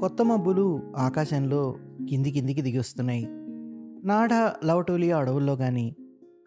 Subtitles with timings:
[0.00, 1.76] కొత్త మబ్బులు ఆకాశంలో
[2.08, 3.26] కింది కిందికి దిగొస్తున్నాయి
[4.06, 5.96] నాడ లవటోలియా అడవుల్లో కానీ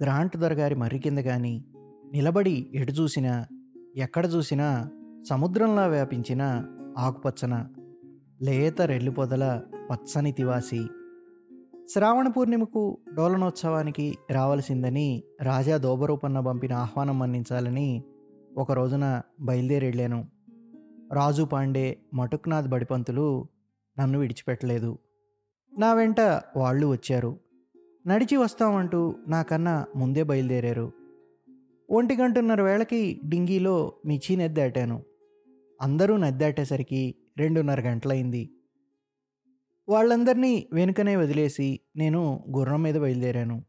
[0.04, 1.66] గ్రాంట్ దొరగారి మర్రి కింద కానీ
[2.14, 3.46] నిలబడి ఎటు చూసినా
[3.96, 4.90] ఎక్కడ చూసినా
[5.30, 6.66] సముద్రంలా వ్యాపించిన
[6.98, 7.68] ఆకుపచ్చన
[8.42, 9.62] లేత రెల్లిపొదల
[9.92, 10.88] పచ్చని తివాసి.
[11.90, 18.04] శ్రావణ పూర్ణిమకు డోలనోత్సవానికి రావలసిందని రాజా దోబరూపన్న పంపిన ఆహ్వానం మన్నించాలని
[18.58, 20.28] ఒక రోజున బయలుదేరెళ్ళాను.
[21.14, 23.48] రాజు పాండే మటుక్నాథ్ బడిపంతులు
[24.00, 24.98] నన్ను విడిచిపెట్టలేదు.
[25.78, 26.20] నా వెంట
[26.58, 27.40] వాళ్ళు వచ్చారు.
[28.08, 30.92] నడిచి వస్తామంటూ నాకన్నా ముందే బయలుదేరారు.
[31.90, 35.04] ఒంటి గంటన్నర వేళకి డింగీలో మిచి నద్దాటాను
[35.82, 38.50] అందరూ నద్దాటేసరికి రెండున్నర గంటలైంది
[39.90, 43.64] వాళ్ళందరినీ వెనుకనే వదిలేసి నేను గుర్రం మీద బయలుదేరాను.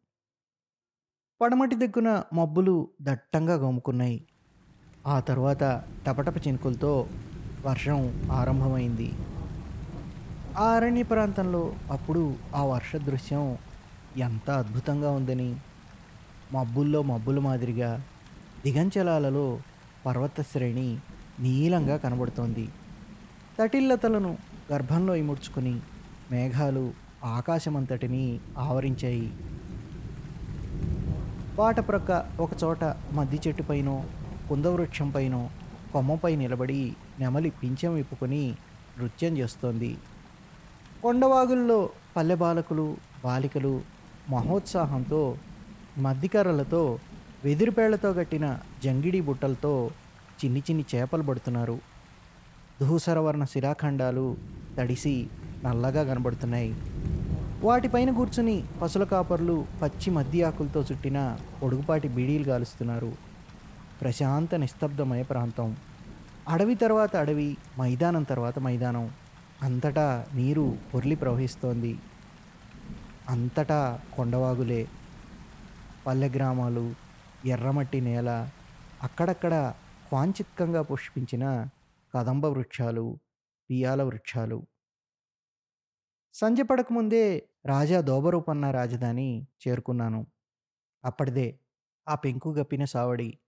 [1.41, 4.27] పడమటి దిక్కున మబ్బులు దట్టంగా గమ్ముకున్నాయి
[5.07, 7.07] ఆ తర్వాత టపటప చినుకులతో
[7.67, 9.13] వర్షం ఆరంభమైంది.
[10.59, 13.59] ఆ అరణ్య ప్రాంతంలో అప్పుడు ఆ వర్ష దృశ్యం
[14.17, 15.57] ఎంత అద్భుతంగా ఉందని.
[16.53, 18.03] మబ్బుల్లో మబ్బుల మాదిరిగా
[18.65, 19.59] దిగంచలాలలో
[20.07, 20.99] పర్వత శ్రేణి
[21.41, 22.69] నీలంగా కనబడుతోంది.
[23.59, 24.39] తటిల్లతలను
[24.73, 25.81] గర్భంలో ఇముడ్చుకుని
[26.33, 26.93] మేఘాలు
[27.25, 29.33] ఆకాశమంతటిని ఆవరించాయి.
[31.55, 34.05] బాట ప్రక్క ఒకచోట మద్ది చెట్టుపైనో
[34.49, 35.51] కుందవృక్షంపైనో
[35.93, 38.55] కొమ్మపై నిలబడి నెమలి పింఛం విప్పుకొని
[38.99, 39.97] నృత్యం చేస్తోంది.
[41.03, 43.83] కొండవాగుల్లో పల్లె బాలకులు బాలికలు
[44.31, 45.37] మహోత్సాహంతో
[45.99, 46.99] మద్దికర్రలతో
[47.45, 49.91] వెదిరిపేళ్ళతో కట్టిన జంగిడి బుట్టలతో
[50.45, 51.79] చిన్ని చిన్ని చేపలు పడుతున్నారు.
[52.81, 54.37] ధూసరవర్ణ శిరాఖండాలు
[54.79, 55.27] తడిసి
[55.65, 56.75] నల్లగా కనబడుతున్నాయి.
[57.63, 63.34] వాటిపైన కూర్చుని పసుల కాపర్లు పచ్చి మద్ది ఆకులతో చుట్టిన పొడుగుపాటి బీడీలు గాలుస్తున్నారు.
[64.01, 65.77] ప్రశాంత నిస్తబ్దమయ ప్రాంతం.
[66.49, 69.11] అడవి తర్వాత అడవి మైదానం తర్వాత మైదానం.
[69.63, 72.01] అంతటా నీరు పొర్లి ప్రవహిస్తోంది.
[73.29, 74.89] అంతటా కొండవాగులే.
[76.07, 76.95] పల్లె గ్రామాలు
[77.45, 78.51] ఎర్రమట్టి నేల
[79.03, 79.75] అక్కడక్కడ
[80.09, 81.67] క్వాంచిత్కంగా పుష్పించిన
[82.15, 83.19] కదంబ వృక్షాలు
[83.71, 84.67] పియాల వృక్షాలు.
[86.35, 90.27] సంజపడకముందే రాజా దోబరూపన్న రాజధాని చేరుకున్నాను.
[91.05, 91.59] అప్పటిదే
[92.09, 93.39] ఆ పెంకు గప్పిన సావడి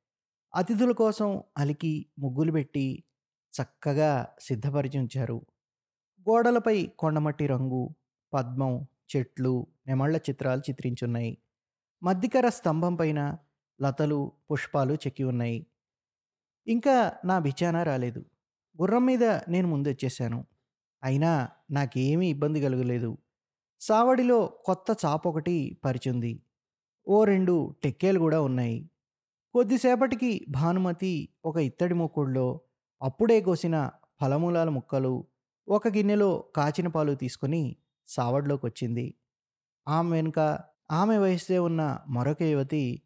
[0.57, 3.05] అతిథుల కోసం అలికి ముగ్గులు పెట్టి
[3.55, 5.47] చక్కగా సిద్ధపరిచి ఉంచారు
[6.29, 7.95] గోడలపై కొండమట్టి రంగు
[8.35, 8.87] పద్మం
[9.17, 11.39] చెట్లు నెమళ్ళ చిత్రాలు చిత్రించున్నాయి.
[12.03, 13.39] మధ్యకర స్తంభం పైన
[13.83, 15.67] లతలు పుష్పాలు చెక్కి ఉన్నాయి.
[16.67, 18.25] ఇంకా నా బిచానా రాలేదు.
[18.83, 20.47] గుర్రం మీద నేను ముందు వచ్చేసాను
[21.03, 23.19] అయినా నాకేమీ ఇబ్బంది కలగలేదు.
[23.81, 26.43] సావడిలో కొత్త చాప ఒకటి పరిచుంది.
[27.09, 28.91] ఓ రెండు టెక్కేలు కూడా ఉన్నాయి.
[29.57, 32.61] కొద్దిసేపటికి భానుమతి ఒక ఇత్తడి మొక్కుడులో
[33.03, 33.91] అప్పుడే కోసిన
[34.21, 35.25] ఫలమూలాల ముక్కలు
[35.69, 37.77] ఒక గిన్నెలో కాచిన పాలు తీసుకొని
[38.09, 39.15] సావడ్లోకి వచ్చింది
[39.89, 40.59] ఆమె వెనుక
[40.91, 43.03] ఆమె వయస్సే ఉన్న మరొక యువతి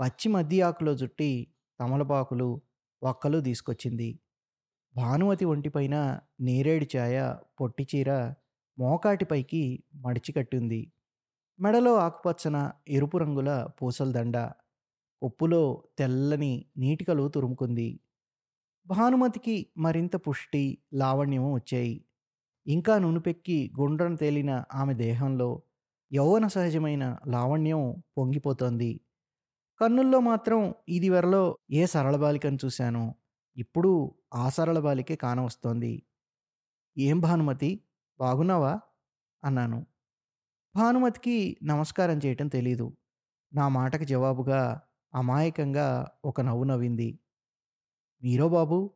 [0.00, 1.46] పచ్చి మద్ది ఆకులో జుట్టి
[1.80, 2.60] తమలపాకులు
[3.02, 4.20] ఒక్కలు తీసుకొచ్చింది.
[4.96, 8.34] భానుమతి ఒంటిపైన నేరేడు ఛాయ పొట్టి చీర
[8.78, 10.92] మోకాటిపైకి మడిచి కట్టింది.
[11.60, 14.36] మెడలో ఆకుపచ్చన ఎరుపు రంగుల పూసల దండ.
[15.24, 18.00] ఉప్పులో తెల్లని నీటికలు తురుముకుంది.
[18.86, 22.04] భానుమతికి మరింత పుష్టి లావణ్యం వచ్చాయి.
[22.66, 25.62] ఇంకా నునుపెక్కి గుండ్రను తేలిన ఆమె దేహంలో
[26.12, 29.00] యౌవన సహజమైన లావణ్యం పొంగిపోతోంది.
[29.80, 33.14] కన్నుల్లో మాత్రం ఇది వరలో ఏ సరళ బాలికను చూశానో?
[33.56, 36.02] ఇప్పుడు ఆ సరళ బాలికే కానవస్తోంది
[36.98, 37.80] ఏం భానుమతి?
[38.20, 38.80] బాగున్నావా?
[39.44, 39.86] అన్నాను.
[40.76, 42.96] భానుమతికి నమస్కారం చేయటం తెలీదు.
[43.54, 44.80] నా మాటకు జవాబుగా
[45.14, 47.18] అమాయకంగా ఒక నవ్వు నవ్వింది.
[48.22, 48.90] మీరో బాబు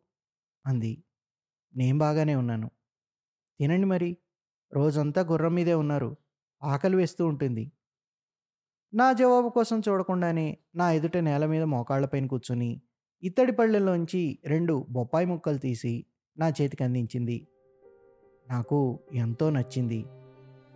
[0.66, 1.04] అంది.
[1.76, 2.70] నేను బాగానే ఉన్నాను.
[3.60, 4.16] తినండి మరి.
[4.72, 6.16] రోజంతా గుర్రం మీదే ఉన్నారు.
[6.62, 7.72] ఆకలి వేస్తూ ఉంటుంది.
[8.94, 12.82] నా జవాబు కోసం చూడకుండానే నా ఎదుట నేల మీద మోకాళ్ళపైన కూర్చుని
[13.22, 16.06] ఇత్తడి పళ్ళెల్లోంచి రెండు బొప్పాయి ముక్కలు తీసి
[16.38, 17.46] నా చేతికి అందించింది.
[18.48, 20.04] నాకు ఎంతో నచ్చింది.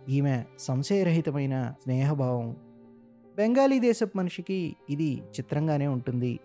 [0.09, 2.72] ఈమె సంశయరహితమైన స్నేహభావం
[3.37, 6.39] బెంగాలీ దేశపు మనిషికి ఇది చిత్రంగానే ఉంటుంది.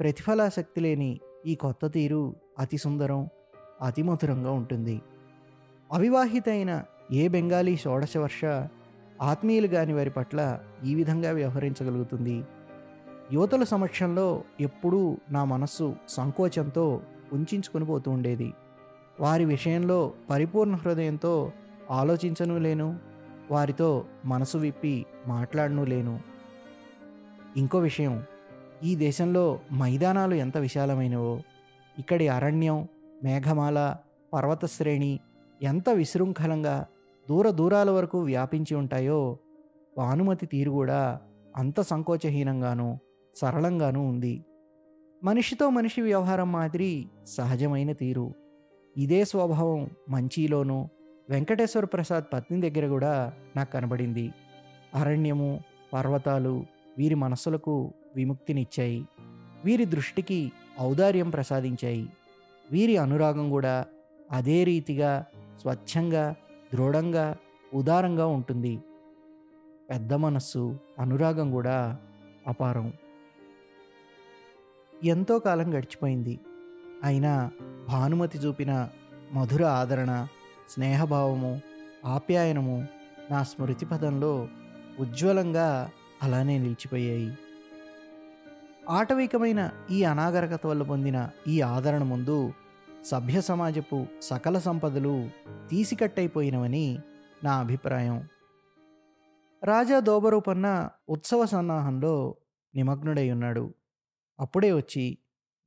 [0.00, 3.28] ప్రతిఫలాసక్తి లేని ఈ కొత్త తీరు అతి సుందరం
[3.80, 5.02] అతి మధురంగా ఉంటుంది.
[5.92, 8.44] అవివాహితైన ఏ బెంగాలీ షోడశ వర్ష
[9.22, 12.44] ఆత్మీయులు కాని వారి పట్ల ఈ విధంగా వ్యవహరించగలుగుతుంది.
[13.32, 17.00] యువతల సమక్షంలో ఎప్పుడూ నా మనస్సు సంకోచంతో
[17.32, 18.52] ఉంచుకొని పోతూ ఉండేది.
[19.20, 21.52] వారి విషయంలో పరిపూర్ణ హృదయంతో
[21.90, 23.13] ఆలోచించను లేను
[23.50, 26.20] వారితో మనసు విప్పి మాట్లాడను లేను.
[27.56, 28.22] ఇంకో విషయం
[28.84, 31.40] ఈ దేశంలో మైదానాలు ఎంత విశాలమైనవో
[31.98, 32.88] ఇక్కడి అరణ్యం
[33.24, 33.96] మేఘమాల
[34.34, 35.20] పర్వత శ్రేణి
[35.62, 36.86] ఎంత విశృంఖలంగా
[37.28, 39.38] దూర దూరాల వరకు వ్యాపించి ఉంటాయో
[39.96, 41.20] భానుమతి తీరు కూడా
[41.56, 42.96] అంత సంకోచహీనంగానూ
[43.36, 44.44] సరళంగానూ ఉంది.
[45.24, 48.32] మనిషితో మనిషి వ్యవహారం మాదిరి సహజమైన తీరు.
[48.96, 50.88] ఇదే స్వభావం మంచిలోనూ
[51.30, 54.32] వెంకటేశ్వర ప్రసాద్ పత్ని దగ్గర కూడా నాకు కనబడింది.
[54.94, 55.60] అరణ్యము
[55.92, 56.66] పర్వతాలు
[56.98, 59.08] వీరి మనస్సులకు విముక్తినిచ్చాయి.
[59.64, 62.08] వీరి దృష్టికి ఔదార్యం ప్రసాదించాయి.
[62.70, 63.84] వీరి అనురాగం కూడా
[64.30, 65.24] అదే రీతిగా
[65.60, 66.34] స్వచ్ఛంగా
[66.74, 67.36] దృఢంగా
[67.74, 68.78] ఉదారంగా ఉంటుంది.
[69.90, 71.98] పెద్ద మనస్సు అనురాగం కూడా
[72.46, 72.92] అపారం.
[75.04, 76.40] ఎంతో కాలం గడిచిపోయింది.
[77.04, 77.50] అయినా
[77.88, 78.88] భానుమతి చూపిన
[79.32, 80.26] మధుర ఆదరణ
[80.68, 81.60] స్నేహభావము
[82.04, 82.86] ఆప్యాయనము
[83.30, 84.48] నా స్మృతి పదంలో
[84.98, 85.90] ఉజ్వలంగా
[86.22, 87.38] అలానే నిలిచిపోయాయి.
[88.88, 92.52] ఆటవికమైన ఈ అనాగరికత వల్ల పొందిన ఈ ఆదరణ ముందు
[93.04, 95.30] సభ్య సమాజపు సకల సంపదలు
[95.70, 96.98] తీసికట్టయిపోయినవని
[97.44, 98.28] నా అభిప్రాయం.
[99.64, 102.36] రాజా దోబరూపన్న ఉత్సవ సన్నాహంలో
[102.74, 103.74] నిమగ్నుడై ఉన్నాడు.
[104.40, 105.18] అప్పుడే వచ్చి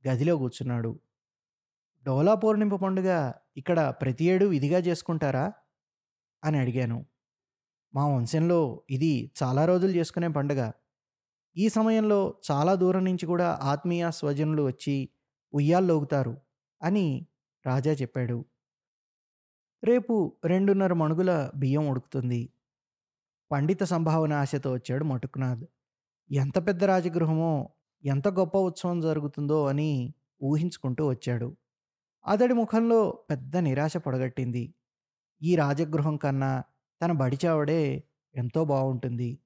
[0.08, 0.98] గదిలో కూర్చున్నాడు.
[2.06, 5.52] డోలా పౌర్ణిమ పండుగ ఇక్కడ ప్రతి ఏడు ఇదిగా చేసుకుంటారా?
[6.44, 7.06] అని అడిగాను.
[7.94, 10.70] మా వంశంలో ఇది చాలా రోజులు చేసుకునే పండుగ.
[11.56, 15.08] ఈ సమయంలో చాలా దూరం నుంచి కూడా ఆత్మీయ స్వజనులు వచ్చి
[15.54, 16.36] ఉయ్యాల్లోగుతారు
[16.82, 17.26] అని
[17.66, 18.44] రాజా చెప్పాడు.
[19.84, 22.52] రేపు రెండున్నర మణుగుల బియ్యం ఉడుకుతుంది.
[23.52, 25.64] పండిత సంభావన ఆశతో వచ్చాడు మటుకునాథ్
[26.30, 27.70] ఎంత పెద్ద రాజగృహమో
[28.04, 31.56] ఎంత గొప్ప ఉత్సవం జరుగుతుందో అని ఊహించుకుంటూ వచ్చాడు.
[32.28, 34.74] అతడి ముఖంలో పెద్ద నిరాశ పొడగట్టింది.
[35.42, 36.62] ఈ రాజగృహం కన్నా
[37.02, 38.04] తన బడిచావడే
[38.34, 39.38] ఎంతో బాగుంటుంది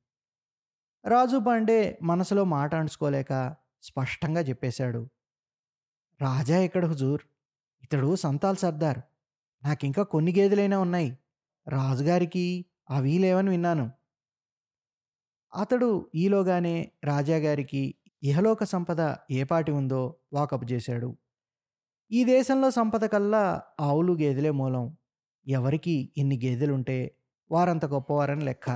[1.06, 5.08] రాజు పాండే మనసులో మాట అణుచుకోలేక స్పష్టంగా చెప్పేశాడు.
[6.20, 7.22] రాజా ఎక్కడ హుజూర్?
[7.82, 8.98] ఇతడు సంతాల్ సర్దార్.
[9.64, 11.18] నాకింకా కొన్ని గేదెలైనా ఉన్నాయి.
[11.68, 13.90] రాజుగారికి అవి లేవని విన్నాను.
[15.54, 21.16] అతడు ఈలోగానే రాజాగారికి ఇహలోక సంపద ఏపాటి ఉందో వాకప్ చేశాడు.
[22.14, 24.96] ఈ దేశంలో సంపద కల్లా ఆవులు గేదెలే మూలం.
[25.48, 27.14] ఎవరికి ఇన్ని గేదెలుంటే
[27.52, 28.70] వారంత గొప్పవారని లెక్క.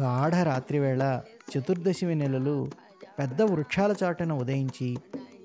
[0.00, 2.70] గాఢ రాత్రివేళ చతుర్దశి నెలలు
[3.18, 4.96] పెద్ద వృక్షాల చాటున ఉదయించి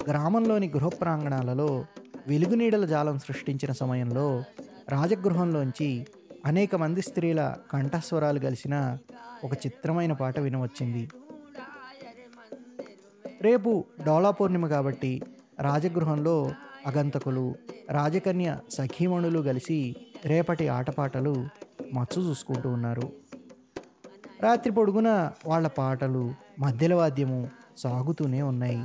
[0.09, 1.85] గ్రామంలోని గృహ ప్రాంగణాలలో
[2.27, 4.43] వెలుగునీడల జాలం సృష్టించిన సమయంలో
[4.89, 6.07] రాజగృహంలోంచి
[6.45, 8.97] అనేక మంది స్త్రీల కంఠస్వరాలు కలిసిన
[9.43, 11.09] ఒక చిత్రమైన పాట వినవచ్చింది.
[13.43, 15.21] రేపు డోలా పౌర్ణిమ కాబట్టి
[15.59, 16.51] రాజగృహంలో
[16.87, 17.55] అగంతకులు
[17.91, 19.95] రాజకన్య సఖీమణులు కలిసి
[20.25, 21.47] రేపటి ఆటపాటలు
[21.93, 23.11] మచ్చు చూసుకుంటూ ఉన్నారు.
[24.43, 28.83] రాత్రి పొడుగున వాళ్ళ పాటలు మధ్యల వాద్యము సాగుతూనే ఉన్నాయి.